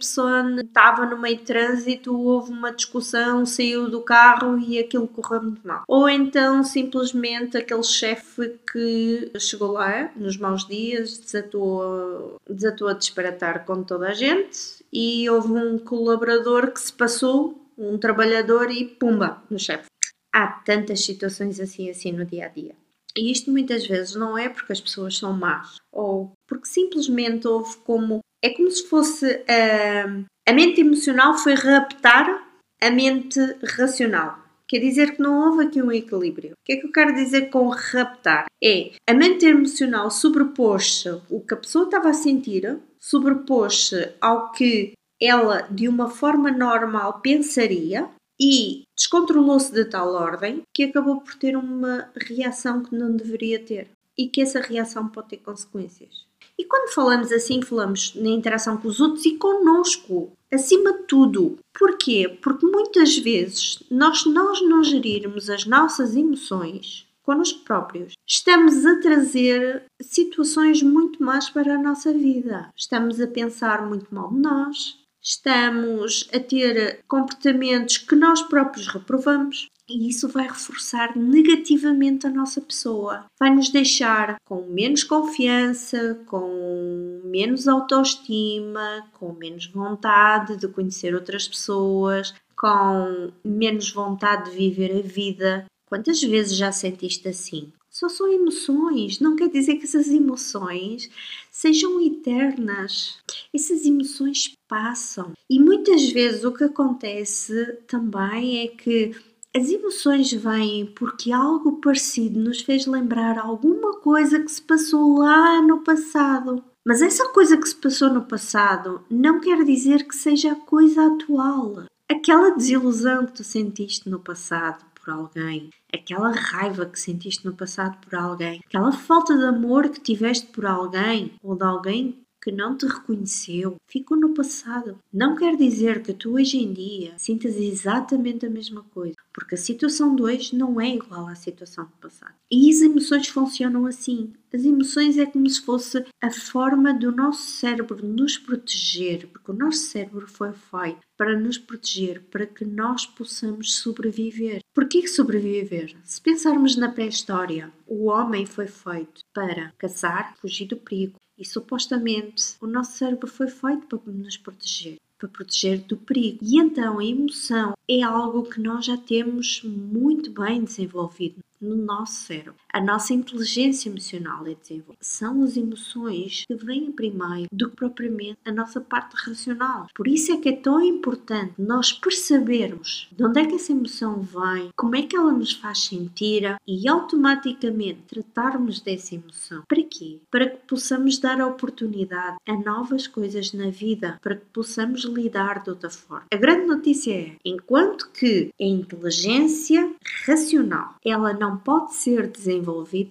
estava 0.60 1.06
no 1.06 1.18
meio 1.18 1.38
de 1.38 1.44
trânsito, 1.44 2.18
houve 2.18 2.52
uma 2.52 2.72
discussão, 2.72 3.46
saiu 3.46 3.90
do 3.90 4.02
carro 4.02 4.58
e 4.58 4.80
aquilo 4.80 5.08
correu 5.08 5.44
muito 5.44 5.68
mal. 5.68 5.84
Ou 5.88 6.08
então 6.10 6.64
simplesmente 6.64 7.58
aquele 7.58 7.84
chefe 7.84 8.58
que 8.72 9.32
chegou 9.38 9.74
lá 9.74 10.12
nos 10.16 10.38
maus 10.38 10.66
dias, 10.66 11.18
desatou, 11.18 12.38
desatou 12.50 12.88
a 12.88 12.94
disparatar 12.94 13.66
com 13.66 13.84
toda 13.84 14.08
a 14.08 14.14
gente 14.14 14.79
e 14.92 15.30
houve 15.30 15.52
um 15.54 15.78
colaborador 15.78 16.72
que 16.72 16.80
se 16.80 16.92
passou, 16.94 17.60
um 17.78 17.98
trabalhador 17.98 18.72
e 18.72 18.86
pumba 18.86 19.42
no 19.50 19.60
chefe. 19.60 19.86
Há 20.34 20.48
tantas 20.48 21.04
situações 21.04 21.60
assim 21.60 21.90
assim 21.90 22.12
no 22.12 22.26
dia 22.26 22.46
a 22.46 22.50
dia. 22.50 22.76
E 23.18 23.32
isto 23.32 23.52
muitas 23.52 23.86
vezes 23.88 24.16
não 24.16 24.38
é 24.38 24.48
porque 24.50 24.72
as 24.72 24.80
pessoas 24.82 25.18
são 25.18 25.34
más, 25.34 25.78
ou 25.92 26.32
porque 26.48 26.68
simplesmente 26.68 27.48
houve 27.48 27.78
como 27.78 28.20
é 28.42 28.50
como 28.52 28.70
se 28.70 28.88
fosse 28.88 29.26
uh, 29.26 30.26
a 30.48 30.54
mente 30.54 30.82
emocional 30.82 31.38
foi 31.38 31.54
raptar 31.54 32.48
a 32.82 32.90
mente 32.90 33.40
racional. 33.76 34.40
Quer 34.68 34.80
dizer 34.80 35.16
que 35.16 35.22
não 35.22 35.48
houve 35.48 35.66
aqui 35.66 35.82
um 35.82 35.92
equilíbrio. 35.92 36.52
O 36.52 36.64
que 36.64 36.74
é 36.74 36.78
que 36.78 36.86
eu 36.86 36.92
quero 36.92 37.14
dizer 37.14 37.50
com 37.50 37.68
raptar? 37.70 38.46
É 38.64 38.92
a 39.08 39.14
mente 39.14 39.46
emocional 39.46 40.12
sobrepôs-se 40.12 41.10
o 41.30 41.42
que 41.42 41.56
a 41.56 41.58
pessoa 41.58 41.86
estava 41.86 42.10
a 42.10 42.14
sentir, 42.14 42.80
sobrepôs-se 43.00 44.14
ao 44.20 44.52
que 44.52 44.94
ela, 45.22 45.62
de 45.70 45.88
uma 45.88 46.10
forma 46.10 46.52
normal, 46.52 47.20
pensaria 47.22 48.10
e 48.40 48.84
descontrolou-se 48.96 49.72
de 49.74 49.84
tal 49.86 50.14
ordem 50.14 50.62
que 50.74 50.84
acabou 50.84 51.20
por 51.20 51.36
ter 51.36 51.58
uma 51.58 52.10
reação 52.16 52.84
que 52.84 52.96
não 52.96 53.16
deveria 53.16 53.60
ter. 53.60 53.90
E 54.18 54.28
que 54.28 54.42
essa 54.42 54.60
reação 54.60 55.08
pode 55.08 55.30
ter 55.30 55.38
consequências. 55.38 56.26
E 56.58 56.66
quando 56.66 56.94
falamos 56.94 57.32
assim, 57.32 57.62
falamos 57.62 58.14
na 58.16 58.30
interação 58.30 58.76
com 58.76 58.90
os 58.90 59.00
outros 59.00 59.26
e 59.26 59.38
connosco, 59.38 60.34
acima 60.52 60.92
de 60.92 61.04
tudo. 61.04 61.58
Porquê? 61.78 62.38
Porque 62.42 62.66
muitas 62.66 63.18
vezes 63.18 63.82
nós, 63.90 64.26
nós 64.26 64.62
não 64.62 64.84
gerirmos 64.84 65.50
as 65.50 65.66
nossas 65.66 66.18
emoções 66.18 67.08
connosco 67.30 67.64
próprios, 67.64 68.14
estamos 68.28 68.88
a 68.88 69.00
trazer 69.00 69.84
situações 70.02 70.82
muito 70.82 71.24
más 71.24 71.48
para 71.48 71.76
a 71.76 71.78
nossa 71.78 72.12
vida. 72.12 72.72
Estamos 72.76 73.22
a 73.22 73.28
pensar 73.28 73.88
muito 73.88 74.08
mal 74.12 74.32
de 74.32 74.40
nós, 74.40 74.98
estamos 75.22 76.28
a 76.34 76.40
ter 76.40 77.04
comportamentos 77.08 78.00
que 78.00 78.16
nós 78.16 78.42
próprios 78.42 78.88
reprovamos, 78.88 79.68
e 79.88 80.10
isso 80.10 80.28
vai 80.28 80.48
reforçar 80.48 81.16
negativamente 81.16 82.26
a 82.26 82.32
nossa 82.32 82.62
pessoa. 82.62 83.26
Vai 83.40 83.52
nos 83.52 83.70
deixar 83.70 84.38
com 84.44 84.64
menos 84.64 85.04
confiança, 85.04 86.20
com 86.26 87.22
menos 87.26 87.68
autoestima, 87.68 89.08
com 89.14 89.34
menos 89.34 89.68
vontade 89.68 90.58
de 90.58 90.68
conhecer 90.68 91.14
outras 91.14 91.48
pessoas, 91.48 92.34
com 92.58 93.32
menos 93.46 93.92
vontade 93.92 94.50
de 94.50 94.58
viver 94.58 94.98
a 94.98 95.08
vida. 95.08 95.66
Quantas 95.90 96.22
vezes 96.22 96.56
já 96.56 96.72
sentiste 96.72 97.28
assim? 97.28 97.74
Só 97.90 98.08
são 98.08 98.32
emoções, 98.32 99.20
não 99.20 99.36
quer 99.36 99.50
dizer 99.50 99.78
que 99.78 99.86
essas 99.86 100.08
emoções 100.08 101.10
sejam 101.50 102.00
eternas. 102.00 103.18
Essas 103.52 103.84
emoções 103.84 104.54
passam. 104.68 105.34
E 105.50 105.60
muitas 105.60 106.08
vezes 106.12 106.44
o 106.44 106.54
que 106.54 106.64
acontece 106.64 107.74
também 107.88 108.60
é 108.60 108.68
que 108.68 109.16
as 109.56 109.68
emoções 109.72 110.32
vêm 110.32 110.86
porque 110.86 111.32
algo 111.32 111.82
parecido 111.82 112.40
nos 112.40 112.62
fez 112.62 112.86
lembrar 112.86 113.40
alguma 113.40 113.94
coisa 113.98 114.40
que 114.40 114.52
se 114.52 114.62
passou 114.62 115.18
lá 115.18 115.60
no 115.60 115.80
passado. 115.84 116.64
Mas 116.86 117.02
essa 117.02 117.28
coisa 117.30 117.58
que 117.58 117.68
se 117.68 117.76
passou 117.76 118.14
no 118.14 118.26
passado 118.26 119.04
não 119.10 119.40
quer 119.40 119.66
dizer 119.66 120.08
que 120.08 120.16
seja 120.16 120.52
a 120.52 120.56
coisa 120.56 121.08
atual. 121.08 121.86
Aquela 122.08 122.52
desilusão 122.52 123.26
que 123.26 123.34
tu 123.34 123.44
sentiste 123.44 124.08
no 124.08 124.20
passado 124.20 124.89
por 125.10 125.12
alguém, 125.12 125.70
aquela 125.92 126.32
raiva 126.32 126.86
que 126.86 127.00
sentiste 127.00 127.46
no 127.46 127.56
passado 127.56 127.98
por 128.00 128.14
alguém, 128.16 128.62
aquela 128.66 128.92
falta 128.92 129.36
de 129.36 129.44
amor 129.44 129.90
que 129.90 130.00
tiveste 130.00 130.48
por 130.48 130.66
alguém 130.66 131.34
ou 131.42 131.56
de 131.56 131.64
alguém 131.64 132.22
que 132.42 132.52
não 132.52 132.78
te 132.78 132.86
reconheceu. 132.86 133.76
Ficou 133.88 134.18
no 134.18 134.34
passado. 134.34 134.98
Não 135.12 135.36
quer 135.36 135.58
dizer 135.58 136.02
que 136.02 136.14
tu 136.14 136.36
hoje 136.36 136.58
em 136.58 136.72
dia 136.72 137.14
sintas 137.18 137.58
exatamente 137.58 138.46
a 138.46 138.50
mesma 138.50 138.84
coisa, 138.94 139.16
porque 139.40 139.56
a 139.56 139.58
situação 139.58 140.14
de 140.18 140.22
hoje 140.22 140.54
não 140.54 140.82
é 140.82 140.90
igual 140.90 141.30
à 141.30 141.34
situação 141.34 141.86
do 141.86 141.92
passado. 141.92 142.34
E 142.52 142.70
as 142.70 142.82
emoções 142.82 143.30
funcionam 143.30 143.86
assim. 143.86 144.34
As 144.54 144.66
emoções 144.66 145.18
é 145.18 145.26
como 145.26 145.50
se 145.50 145.62
fosse 145.62 146.06
a 146.22 146.30
forma 146.30 146.94
do 146.94 147.10
nosso 147.10 147.44
cérebro 147.44 148.06
nos 148.06 148.38
proteger, 148.38 149.28
porque 149.28 149.52
o 149.52 149.56
nosso 149.56 149.78
cérebro 149.78 150.28
foi 150.28 150.52
feito 150.52 151.00
para 151.18 151.40
nos 151.40 151.58
proteger, 151.58 152.22
para 152.24 152.46
que 152.46 152.66
nós 152.66 153.06
possamos 153.06 153.76
sobreviver. 153.76 154.60
Por 154.74 154.90
que 154.90 155.08
sobreviver? 155.08 155.96
Se 156.04 156.20
pensarmos 156.20 156.76
na 156.76 156.92
pré-história, 156.92 157.72
o 157.88 158.08
homem 158.08 158.46
foi 158.46 158.68
feito 158.68 159.22
para 159.34 159.72
caçar, 159.78 160.36
fugir 160.42 160.68
do 160.68 160.76
perigo, 160.76 161.16
e 161.38 161.46
supostamente 161.46 162.56
o 162.60 162.68
nosso 162.68 162.98
cérebro 162.98 163.28
foi 163.28 163.48
feito 163.48 163.98
para 163.98 164.12
nos 164.12 164.36
proteger, 164.36 164.98
para 165.20 165.28
proteger 165.28 165.80
do 165.82 165.98
perigo. 165.98 166.40
E 166.42 166.58
então 166.58 166.98
a 166.98 167.06
emoção 167.06 167.74
é 167.88 168.02
algo 168.02 168.44
que 168.44 168.62
nós 168.62 168.86
já 168.86 168.98
temos 168.98 169.62
muito 169.64 170.32
bem 170.32 170.64
desenvolvido 170.64 171.42
no 171.62 171.76
nosso 171.76 172.14
cérebro. 172.14 172.56
A 172.72 172.80
nossa 172.80 173.14
inteligência 173.14 173.90
emocional 173.90 174.46
é 174.46 174.54
desenvolvida. 174.54 174.98
São 175.02 175.44
as 175.44 175.58
emoções 175.58 176.46
que 176.48 176.56
vêm 176.56 176.92
primeiro 176.92 177.48
do 177.52 177.70
que 177.70 177.76
propriamente 177.76 178.38
a 178.46 178.52
nossa 178.52 178.80
parte 178.80 179.16
racional. 179.16 179.88
Por 179.96 180.08
isso 180.08 180.32
é 180.32 180.38
que 180.38 180.50
é 180.50 180.56
tão 180.56 180.80
importante 180.82 181.54
nós 181.58 181.92
percebermos 181.92 183.10
de 183.12 183.24
onde 183.24 183.40
é 183.40 183.46
que 183.46 183.56
essa 183.56 183.72
emoção 183.72 184.22
vem, 184.22 184.70
como 184.76 184.96
é 184.96 185.02
que 185.02 185.16
ela 185.16 185.32
nos 185.32 185.54
faz 185.54 185.86
sentir 185.86 186.58
e 186.68 186.88
automaticamente 186.88 188.02
tratarmos 188.08 188.80
dessa 188.80 189.16
emoção. 189.16 189.64
Para 189.68 189.84
quê? 189.84 190.20
Para 190.30 190.50
que 190.50 190.58
possamos 190.68 191.18
dar 191.18 191.42
a 191.42 191.48
oportunidade 191.48 192.38
a 192.48 192.54
novas 192.54 193.08
coisas 193.08 193.52
na 193.52 193.70
vida, 193.70 194.20
para 194.22 194.36
que 194.36 194.46
possamos 194.54 195.04
lidar 195.06 195.64
de 195.64 195.72
outra 195.72 195.90
forma. 195.90 196.26
A 196.32 196.38
grande 196.38 196.68
notícia 196.68 197.14
é, 197.14 197.36
enquanto 197.44 198.10
que 198.12 198.54
a 198.60 198.64
inteligência 198.64 199.92
racional 200.26 200.96
ela 201.04 201.34
não 201.34 201.58
pode 201.58 201.96
ser 201.96 202.28
desenvolvida, 202.28 202.59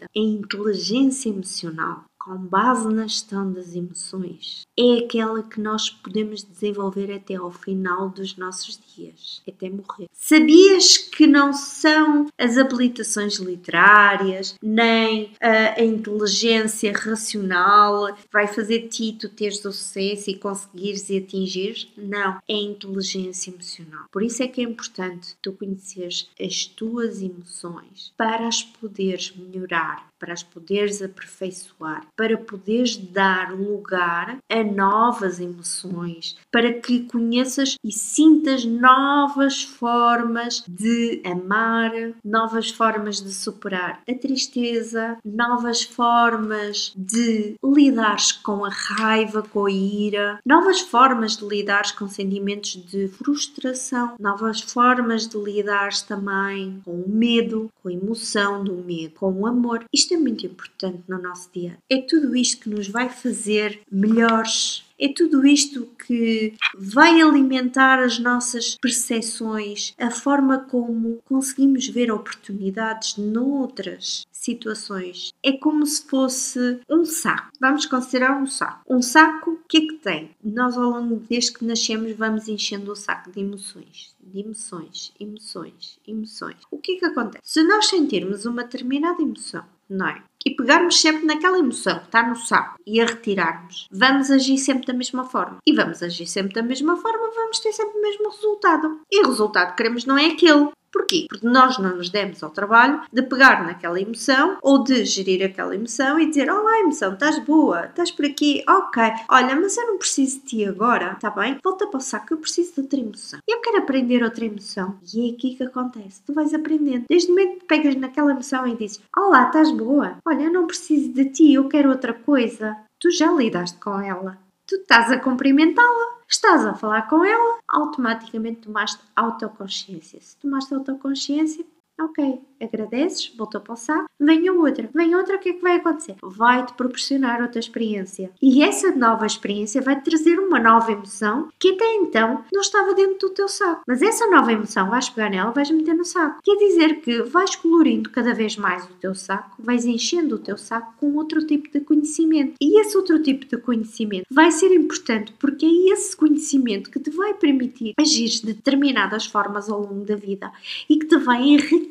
a 0.05 0.19
inteligência 0.19 1.29
emocional 1.29 2.05
com 2.19 2.37
base 2.37 2.89
na 2.89 3.07
gestão 3.07 3.53
das 3.53 3.75
emoções, 3.75 4.67
é 4.77 4.99
aquela 4.99 5.43
que 5.43 5.61
nós 5.61 5.89
podemos 5.89 6.43
desenvolver 6.43 7.13
até 7.13 7.37
ao 7.37 7.51
final 7.51 8.09
dos 8.09 8.37
nossos 8.37 8.79
dias, 8.95 9.43
até 9.49 9.71
morrer. 9.71 10.09
Sabias 10.13 10.99
que 10.99 11.27
não 11.27 11.53
são 11.53 12.27
as 12.37 12.59
habilitações 12.59 13.37
literárias, 13.37 14.57
nem 14.63 15.33
a, 15.41 15.81
a 15.81 15.85
inteligência 15.85 16.93
racional 16.93 18.17
vai 18.33 18.47
fazer 18.47 18.89
ti 18.89 19.17
tu 19.19 19.29
teres 19.29 19.65
o 19.65 19.73
sucesso 19.73 20.31
e 20.31 20.37
conseguires 20.37 21.09
e 21.11 21.19
atingires? 21.19 21.89
Não, 21.97 22.39
é 22.49 22.55
a 22.55 22.63
inteligência 22.63 23.51
emocional. 23.51 24.05
Por 24.11 24.23
isso 24.23 24.43
é 24.43 24.49
que 24.49 24.61
é 24.61 24.65
importante 24.65 25.37
tu 25.43 25.53
conheceres 25.53 26.31
as 26.41 26.67
tuas 26.67 27.23
emoções 27.23 28.13
para 28.17 28.47
as 28.47 28.63
poderes 28.63 29.33
melhorar 29.37 30.09
para 30.19 30.33
as 30.33 30.43
poderes 30.43 31.01
aperfeiçoar, 31.01 32.07
para 32.19 32.37
poderes 32.37 32.97
dar 32.97 33.53
lugar 33.53 34.39
a 34.51 34.65
novas 34.65 35.39
emoções, 35.39 36.37
para 36.51 36.73
que 36.73 37.05
conheças 37.05 37.77
e 37.85 37.93
sintas 37.93 38.65
novas 38.65 39.63
formas 39.63 40.65
de 40.67 41.23
amar, 41.25 41.93
novas 42.25 42.71
formas 42.71 43.23
de 43.23 43.33
superar 43.33 44.03
a 44.09 44.15
tristeza, 44.15 45.17
novas 45.25 45.85
formas 45.85 46.93
de 46.97 47.55
lidares 47.65 48.33
com 48.33 48.65
a 48.65 48.69
raiva, 48.69 49.41
com 49.41 49.67
a 49.67 49.71
ira, 49.71 50.41
novas 50.45 50.81
formas 50.81 51.37
de 51.37 51.47
lidares 51.47 51.93
com 51.93 52.09
sentimentos 52.09 52.85
de 52.85 53.07
frustração, 53.07 54.17
novas 54.19 54.61
formas 54.61 55.29
de 55.29 55.39
lidares 55.39 56.03
também 56.03 56.83
com 56.85 57.01
o 57.01 57.09
medo, 57.09 57.71
com 57.81 57.89
a 57.89 57.93
emoção 57.93 58.65
do 58.65 58.75
medo, 58.75 59.15
com 59.15 59.33
o 59.33 59.47
amor. 59.47 59.85
Isto 59.95 60.15
é 60.15 60.17
muito 60.17 60.45
importante 60.45 61.05
no 61.07 61.23
nosso 61.23 61.49
dia. 61.53 61.79
É 61.89 62.08
tudo 62.09 62.35
isto 62.35 62.63
que 62.63 62.71
nos 62.71 62.89
vai 62.89 63.09
fazer 63.09 63.81
melhores. 63.91 64.85
É 64.99 65.13
tudo 65.13 65.47
isto 65.47 65.89
que 66.07 66.55
vai 66.77 67.21
alimentar 67.21 68.03
as 68.03 68.19
nossas 68.19 68.77
percepções, 68.81 69.95
a 69.97 70.11
forma 70.11 70.59
como 70.59 71.21
conseguimos 71.25 71.87
ver 71.87 72.11
oportunidades 72.11 73.17
noutras 73.17 74.27
situações. 74.33 75.33
É 75.41 75.53
como 75.53 75.87
se 75.87 76.05
fosse 76.05 76.81
um 76.91 77.05
saco. 77.05 77.53
Vamos 77.61 77.87
considerar 77.87 78.43
um 78.43 78.47
saco. 78.47 78.83
Um 78.89 79.01
saco, 79.01 79.53
o 79.53 79.69
que 79.69 79.77
é 79.77 79.81
que 79.83 79.95
tem? 79.95 80.31
Nós, 80.43 80.77
ao 80.77 80.91
longo 80.91 81.23
desde 81.29 81.53
que 81.53 81.65
nascemos, 81.65 82.13
vamos 82.17 82.49
enchendo 82.49 82.91
o 82.91 82.97
saco 82.97 83.31
de 83.31 83.41
emoções 83.41 84.19
de 84.29 84.41
emoções, 84.41 85.13
emoções, 85.19 85.99
emoções. 86.07 86.57
O 86.71 86.79
que 86.79 86.93
é 86.93 86.99
que 86.99 87.05
acontece? 87.07 87.43
Se 87.43 87.63
nós 87.63 87.87
sentirmos 87.87 88.45
uma 88.45 88.65
determinada 88.65 89.23
emoção, 89.23 89.65
não 89.89 90.07
é? 90.07 90.23
E 90.45 90.55
pegarmos 90.55 91.01
sempre 91.01 91.27
naquela 91.27 91.59
emoção 91.59 91.99
que 91.99 92.07
está 92.07 92.27
no 92.27 92.37
saco 92.37 92.79
e 92.87 93.01
a 93.01 93.07
retirarmos, 93.07 93.89
vamos 93.91 94.31
agir 94.31 94.59
sempre 94.59 94.87
da 94.87 94.93
mesma 94.93 95.25
forma. 95.25 95.59
E 95.67 95.73
vamos 95.73 96.03
agir 96.03 96.27
sempre 96.27 96.55
da 96.55 96.63
mesma 96.63 96.97
forma, 96.97 97.31
vamos 97.35 97.59
ter 97.59 97.73
sempre 97.73 97.99
o 97.99 98.03
mesmo 98.03 98.31
resultado. 98.31 99.01
E 99.11 99.21
o 99.25 99.29
resultado 99.29 99.71
que 99.71 99.77
queremos 99.77 100.05
não 100.05 100.17
é 100.17 100.27
aquele. 100.27 100.71
Porquê? 100.93 101.27
Porque 101.29 101.47
nós 101.47 101.79
não 101.79 101.97
nos 101.97 102.09
demos 102.09 102.43
ao 102.43 102.51
trabalho 102.51 103.03
de 103.13 103.23
pegar 103.23 103.65
naquela 103.65 104.01
emoção 104.01 104.59
ou 104.63 104.83
de 104.83 105.05
gerir 105.05 105.45
aquela 105.45 105.75
emoção 105.75 106.19
e 106.19 106.27
dizer: 106.27 106.51
Olá, 106.51 106.81
emoção, 106.81 107.13
estás 107.13 107.39
boa, 107.45 107.87
estás 107.87 108.11
por 108.11 108.25
aqui, 108.25 108.65
ok, 108.69 109.03
olha, 109.29 109.57
mas 109.57 109.77
eu 109.77 109.87
não 109.87 109.99
preciso 109.99 110.41
de 110.41 110.47
ti 110.47 110.65
agora, 110.65 111.13
está 111.13 111.31
bem? 111.31 111.59
Volta 111.63 111.87
para 111.87 111.99
o 111.99 112.01
saco, 112.01 112.35
eu 112.35 112.39
preciso 112.39 112.75
de 112.75 112.81
outra 112.81 113.01
emoção. 113.01 113.41
Eu 113.47 113.61
quero 113.61 113.79
aprender 113.79 114.23
outra 114.23 114.45
emoção. 114.45 114.99
E 115.15 115.29
é 115.29 115.35
aqui 115.35 115.55
que 115.55 115.63
acontece: 115.63 116.23
tu 116.25 116.33
vais 116.33 116.55
aprendendo. 116.55 117.05
Desde 117.09 117.29
o 117.29 117.35
momento 117.35 117.61
que 117.61 117.67
pegas 117.67 117.95
naquela 117.95 118.31
emoção 118.31 118.67
e 118.67 118.77
dizes: 118.77 119.01
Olá, 119.17 119.47
estás 119.47 119.71
boa, 119.71 120.19
olha, 120.25 120.45
eu 120.45 120.53
não 120.53 120.67
preciso 120.67 121.13
de 121.13 121.27
ti, 121.27 121.55
eu 121.55 121.69
quero 121.69 121.91
outra 121.91 122.15
coisa. 122.15 122.77
Tu 122.99 123.11
já 123.11 123.31
lidaste 123.33 123.79
com 123.79 124.01
ela. 124.01 124.39
Tu 124.67 124.77
estás 124.77 125.11
a 125.11 125.19
cumprimentá-la 125.19 126.18
estás 126.29 126.67
a 126.67 126.75
falar 126.75 127.09
com 127.09 127.25
ela, 127.25 127.59
automaticamente 127.67 128.61
tomaste 128.61 129.03
autoconsciência. 129.17 130.21
Se 130.21 130.37
tomaste 130.37 130.75
autoconsciência, 130.75 131.65
ok, 132.01 132.41
agradeces, 132.61 133.33
voltou 133.37 133.61
para 133.61 133.75
o 133.75 133.77
saco, 133.77 134.09
venha 134.19 134.53
outra, 134.53 134.89
venha 134.95 135.17
outra, 135.17 135.37
o 135.37 135.39
que 135.39 135.51
é 135.51 135.53
que 135.53 135.63
vai 135.63 135.77
acontecer? 135.77 136.17
Vai-te 136.23 136.73
proporcionar 136.75 137.43
outra 137.43 137.59
experiência. 137.59 138.31
E 138.41 138.63
essa 138.63 138.93
nova 138.93 139.27
experiência 139.27 139.83
vai-te 139.83 140.05
trazer 140.05 140.39
uma 140.39 140.61
nova 140.61 140.93
emoção 140.93 141.49
que 141.59 141.71
até 141.71 141.95
então 141.97 142.45
não 142.53 142.61
estava 142.61 142.95
dentro 142.95 143.29
do 143.29 143.35
teu 143.35 143.49
saco. 143.49 143.83
Mas 143.87 144.01
essa 144.01 144.27
nova 144.29 144.53
emoção, 144.53 144.89
vais 144.91 145.09
pegar 145.09 145.31
nela, 145.31 145.51
vais 145.51 145.71
meter 145.71 145.95
no 145.95 146.05
saco. 146.05 146.41
Quer 146.43 146.57
dizer 146.57 147.01
que 147.01 147.23
vais 147.23 147.57
colorindo 147.57 148.11
cada 148.11 148.33
vez 148.33 148.57
mais 148.57 148.85
o 148.85 148.95
teu 149.01 149.15
saco, 149.15 149.57
vais 149.59 149.85
enchendo 149.85 150.37
o 150.37 150.39
teu 150.39 150.57
saco 150.57 150.95
com 150.99 151.17
outro 151.17 151.45
tipo 151.47 151.71
de 151.71 151.81
conhecimento. 151.81 152.55
E 152.61 152.81
esse 152.81 152.97
outro 152.97 153.21
tipo 153.23 153.47
de 153.47 153.57
conhecimento 153.59 154.27
vai 154.31 154.51
ser 154.51 154.73
importante 154.73 155.33
porque 155.39 155.67
é 155.67 155.93
esse 155.93 156.17
conhecimento 156.17 156.91
que 156.91 157.01
te 157.01 157.11
vai 157.11 157.35
permitir 157.35 157.95
agir 157.99 158.29
de 158.29 158.53
determinadas 158.53 159.27
formas 159.27 159.69
ao 159.69 159.81
longo 159.81 160.05
da 160.05 160.17
vida 160.17 160.53
e 160.89 160.97
que 160.97 161.07
te 161.07 161.17
vai 161.17 161.43
enriquecer 161.43 161.88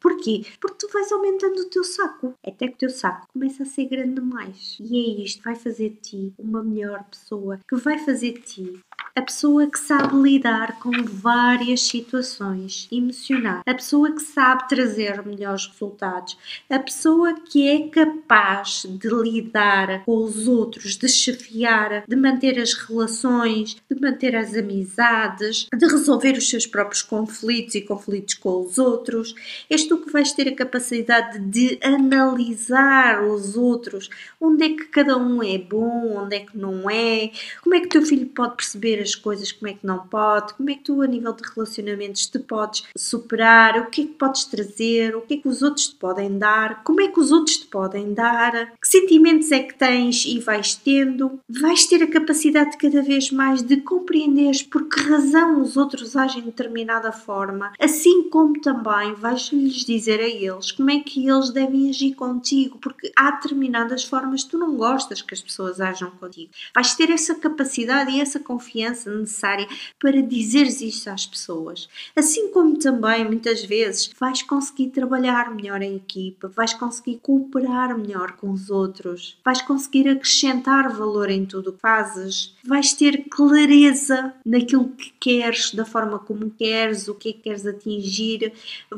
Porquê? 0.00 0.44
Porque 0.60 0.78
tu 0.78 0.92
vais 0.92 1.10
aumentando 1.12 1.60
o 1.60 1.70
teu 1.70 1.84
saco, 1.84 2.34
até 2.46 2.68
que 2.68 2.74
o 2.74 2.78
teu 2.78 2.90
saco 2.90 3.28
começa 3.32 3.62
a 3.62 3.66
ser 3.66 3.86
grande 3.86 4.14
demais. 4.14 4.76
E 4.80 4.96
é 4.96 5.24
isto 5.24 5.38
que 5.38 5.44
vai 5.44 5.56
fazer 5.56 5.90
de 5.90 5.96
ti 5.96 6.32
uma 6.38 6.62
melhor 6.62 7.04
pessoa, 7.04 7.60
que 7.68 7.76
vai 7.76 7.98
fazer 7.98 8.32
de 8.32 8.40
ti 8.40 8.80
a 9.14 9.22
pessoa 9.22 9.66
que 9.66 9.78
sabe 9.78 10.16
lidar 10.16 10.78
com 10.78 10.90
várias 11.04 11.82
situações, 11.82 12.88
emocionais, 12.92 13.62
a 13.66 13.74
pessoa 13.74 14.12
que 14.12 14.22
sabe 14.22 14.68
trazer 14.68 15.24
melhores 15.26 15.66
resultados, 15.66 16.36
a 16.68 16.78
pessoa 16.78 17.34
que 17.34 17.68
é 17.68 17.88
capaz 17.88 18.86
de 18.88 19.08
lidar 19.08 20.04
com 20.04 20.24
os 20.24 20.46
outros, 20.46 20.96
de 20.96 21.08
chefiar, 21.08 22.04
de 22.06 22.16
manter 22.16 22.58
as 22.58 22.72
relações, 22.74 23.76
de 23.90 24.00
manter 24.00 24.36
as 24.36 24.54
amizades, 24.54 25.66
de 25.72 25.86
resolver 25.86 26.36
os 26.36 26.48
seus 26.48 26.66
próprios 26.66 27.02
conflitos 27.02 27.74
e 27.74 27.80
conflitos 27.80 28.34
com 28.34 28.64
os 28.64 28.78
outros. 28.78 29.19
És 29.68 29.84
tu 29.84 29.98
que 29.98 30.10
vais 30.10 30.32
ter 30.32 30.48
a 30.48 30.54
capacidade 30.54 31.38
de 31.38 31.78
analisar 31.82 33.22
os 33.24 33.56
outros, 33.56 34.08
onde 34.40 34.64
é 34.64 34.68
que 34.70 34.84
cada 34.84 35.16
um 35.16 35.42
é 35.42 35.58
bom, 35.58 36.16
onde 36.18 36.36
é 36.36 36.40
que 36.40 36.56
não 36.56 36.88
é, 36.88 37.30
como 37.62 37.74
é 37.74 37.80
que 37.80 37.88
teu 37.88 38.02
filho 38.02 38.26
pode 38.26 38.56
perceber 38.56 39.00
as 39.00 39.14
coisas, 39.14 39.52
como 39.52 39.70
é 39.70 39.74
que 39.74 39.86
não 39.86 40.06
pode, 40.06 40.54
como 40.54 40.70
é 40.70 40.74
que 40.74 40.84
tu, 40.84 41.02
a 41.02 41.06
nível 41.06 41.32
de 41.32 41.42
relacionamentos, 41.54 42.26
te 42.26 42.38
podes 42.38 42.84
superar, 42.96 43.78
o 43.80 43.86
que 43.86 44.02
é 44.02 44.04
que 44.06 44.12
podes 44.12 44.44
trazer, 44.44 45.14
o 45.14 45.22
que 45.22 45.34
é 45.34 45.36
que 45.38 45.48
os 45.48 45.62
outros 45.62 45.88
te 45.88 45.96
podem 45.96 46.38
dar, 46.38 46.82
como 46.82 47.00
é 47.00 47.08
que 47.08 47.20
os 47.20 47.30
outros 47.32 47.58
te 47.58 47.66
podem 47.66 48.14
dar, 48.14 48.72
que 48.80 48.88
sentimentos 48.88 49.50
é 49.52 49.60
que 49.60 49.74
tens 49.74 50.24
e 50.24 50.38
vais 50.38 50.74
tendo. 50.74 51.40
Vais 51.48 51.86
ter 51.86 52.02
a 52.02 52.06
capacidade 52.06 52.72
de 52.72 52.76
cada 52.78 53.02
vez 53.02 53.30
mais 53.30 53.62
de 53.62 53.78
compreenderes 53.78 54.62
por 54.62 54.88
que 54.88 55.00
razão 55.00 55.60
os 55.60 55.76
outros 55.76 56.16
agem 56.16 56.42
de 56.42 56.50
determinada 56.50 57.12
forma, 57.12 57.72
assim 57.78 58.28
como 58.28 58.60
também 58.60 59.09
vais-lhes 59.14 59.84
dizer 59.84 60.20
a 60.20 60.28
eles 60.28 60.72
como 60.72 60.90
é 60.90 61.00
que 61.00 61.28
eles 61.28 61.50
devem 61.50 61.88
agir 61.88 62.14
contigo, 62.14 62.78
porque 62.78 63.12
há 63.16 63.30
determinadas 63.32 64.04
formas 64.04 64.44
que 64.44 64.50
tu 64.50 64.58
não 64.58 64.76
gostas 64.76 65.22
que 65.22 65.34
as 65.34 65.42
pessoas 65.42 65.80
ajam 65.80 66.10
contigo. 66.12 66.50
Vais 66.74 66.94
ter 66.94 67.10
essa 67.10 67.34
capacidade 67.34 68.10
e 68.10 68.20
essa 68.20 68.40
confiança 68.40 69.10
necessária 69.10 69.66
para 69.98 70.22
dizeres 70.22 70.80
isto 70.80 71.08
às 71.08 71.26
pessoas. 71.26 71.88
Assim 72.14 72.50
como 72.52 72.78
também, 72.78 73.24
muitas 73.24 73.64
vezes, 73.64 74.10
vais 74.18 74.42
conseguir 74.42 74.88
trabalhar 74.88 75.54
melhor 75.54 75.82
em 75.82 75.96
equipa, 75.96 76.48
vais 76.48 76.74
conseguir 76.74 77.20
cooperar 77.22 77.96
melhor 77.98 78.32
com 78.32 78.50
os 78.50 78.70
outros, 78.70 79.38
vais 79.44 79.62
conseguir 79.62 80.08
acrescentar 80.08 80.92
valor 80.92 81.30
em 81.30 81.46
tudo 81.46 81.70
o 81.70 81.72
que 81.72 81.80
fazes, 81.80 82.54
vais 82.64 82.92
ter 82.92 83.24
clareza 83.30 84.34
naquilo 84.44 84.88
que 84.88 85.12
queres, 85.20 85.72
da 85.72 85.84
forma 85.84 86.18
como 86.18 86.50
queres, 86.50 87.08
o 87.08 87.14
que 87.14 87.30
é 87.30 87.32
que 87.32 87.40
queres 87.40 87.66
atingir, 87.66 88.52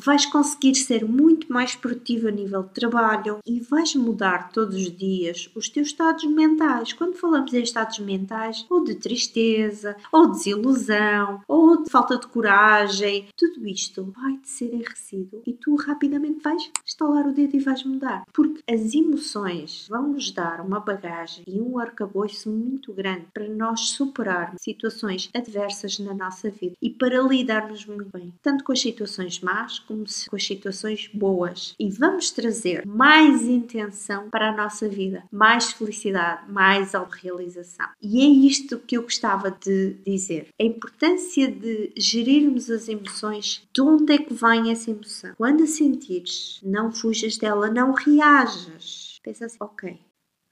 vais 0.04 0.26
conseguir 0.26 0.74
ser 0.74 1.04
muito 1.04 1.52
mais 1.52 1.74
produtivo 1.74 2.28
a 2.28 2.30
nível 2.30 2.62
de 2.62 2.70
trabalho 2.70 3.38
e 3.46 3.60
vais 3.60 3.94
mudar 3.94 4.50
todos 4.50 4.76
os 4.76 4.96
dias 4.96 5.50
os 5.54 5.68
teus 5.68 5.88
estados 5.88 6.24
mentais. 6.24 6.92
Quando 6.92 7.16
falamos 7.16 7.52
em 7.52 7.62
estados 7.62 7.98
mentais, 7.98 8.66
ou 8.68 8.82
de 8.82 8.94
tristeza, 8.94 9.96
ou 10.10 10.30
desilusão, 10.30 11.40
ou 11.46 11.82
de 11.82 11.90
falta 11.90 12.18
de 12.18 12.26
coragem, 12.26 13.28
tudo 13.36 13.66
isto 13.66 14.12
vai-te 14.16 14.48
ser 14.48 14.74
enriquecido 14.74 15.42
e 15.46 15.52
tu 15.52 15.74
rapidamente 15.76 16.42
vais 16.42 16.70
estalar 16.84 17.26
o 17.26 17.32
dedo 17.32 17.56
e 17.56 17.60
vais 17.60 17.84
mudar. 17.84 18.24
Porque 18.32 18.62
as 18.70 18.94
emoções 18.94 19.86
vão 19.88 20.08
nos 20.08 20.30
dar 20.30 20.60
uma 20.60 20.80
bagagem 20.80 21.44
e 21.46 21.60
um 21.60 21.78
arcabouço 21.78 22.50
muito 22.50 22.92
grande 22.92 23.26
para 23.32 23.48
nós 23.48 23.90
superarmos 23.90 24.62
situações 24.62 25.30
adversas 25.34 25.98
na 25.98 26.14
nossa 26.14 26.50
vida 26.50 26.74
e 26.80 26.90
para 26.90 27.20
lidarmos 27.22 27.86
muito 27.86 28.10
bem, 28.12 28.32
tanto 28.42 28.64
com 28.64 28.72
as 28.72 28.80
situações 28.80 29.40
más 29.40 29.78
como 29.92 30.04
com 30.28 30.36
as 30.36 30.46
situações 30.46 31.10
boas. 31.12 31.74
E 31.78 31.90
vamos 31.90 32.30
trazer 32.30 32.86
mais 32.86 33.42
intenção 33.42 34.30
para 34.30 34.50
a 34.50 34.56
nossa 34.56 34.88
vida, 34.88 35.24
mais 35.30 35.72
felicidade, 35.72 36.50
mais 36.50 36.94
autorrealização. 36.94 37.86
E 38.00 38.22
é 38.22 38.46
isto 38.46 38.78
que 38.78 38.96
eu 38.96 39.02
gostava 39.02 39.50
de 39.50 39.94
dizer. 40.04 40.48
A 40.58 40.64
importância 40.64 41.50
de 41.50 41.92
gerirmos 41.96 42.70
as 42.70 42.88
emoções. 42.88 43.68
De 43.72 43.82
onde 43.82 44.14
é 44.14 44.18
que 44.18 44.32
vem 44.32 44.70
essa 44.70 44.90
emoção? 44.90 45.34
Quando 45.36 45.62
a 45.62 45.66
sentires, 45.66 46.60
não 46.62 46.90
fujas 46.90 47.36
dela, 47.36 47.70
não 47.70 47.92
reajas. 47.92 49.20
Pensa 49.22 49.46
assim, 49.46 49.58
ok, 49.60 49.98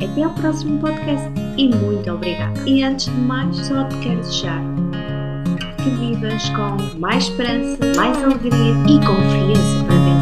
até 0.04 0.22
ao 0.22 0.30
próximo 0.30 0.78
podcast 0.78 1.30
e 1.56 1.68
muito 1.68 2.10
obrigada. 2.10 2.60
E 2.66 2.82
antes 2.82 3.06
de 3.06 3.20
mais, 3.20 3.56
só 3.56 3.84
te 3.84 3.96
quero 3.98 4.20
desejar 4.20 4.62
que 5.82 5.90
vivas 5.90 6.48
com 6.50 6.98
mais 6.98 7.24
esperança, 7.24 7.78
mais 7.96 8.22
alegria 8.22 8.74
e 8.86 8.98
confiança 9.06 9.84
para 9.86 9.96
vencer. 9.96 10.19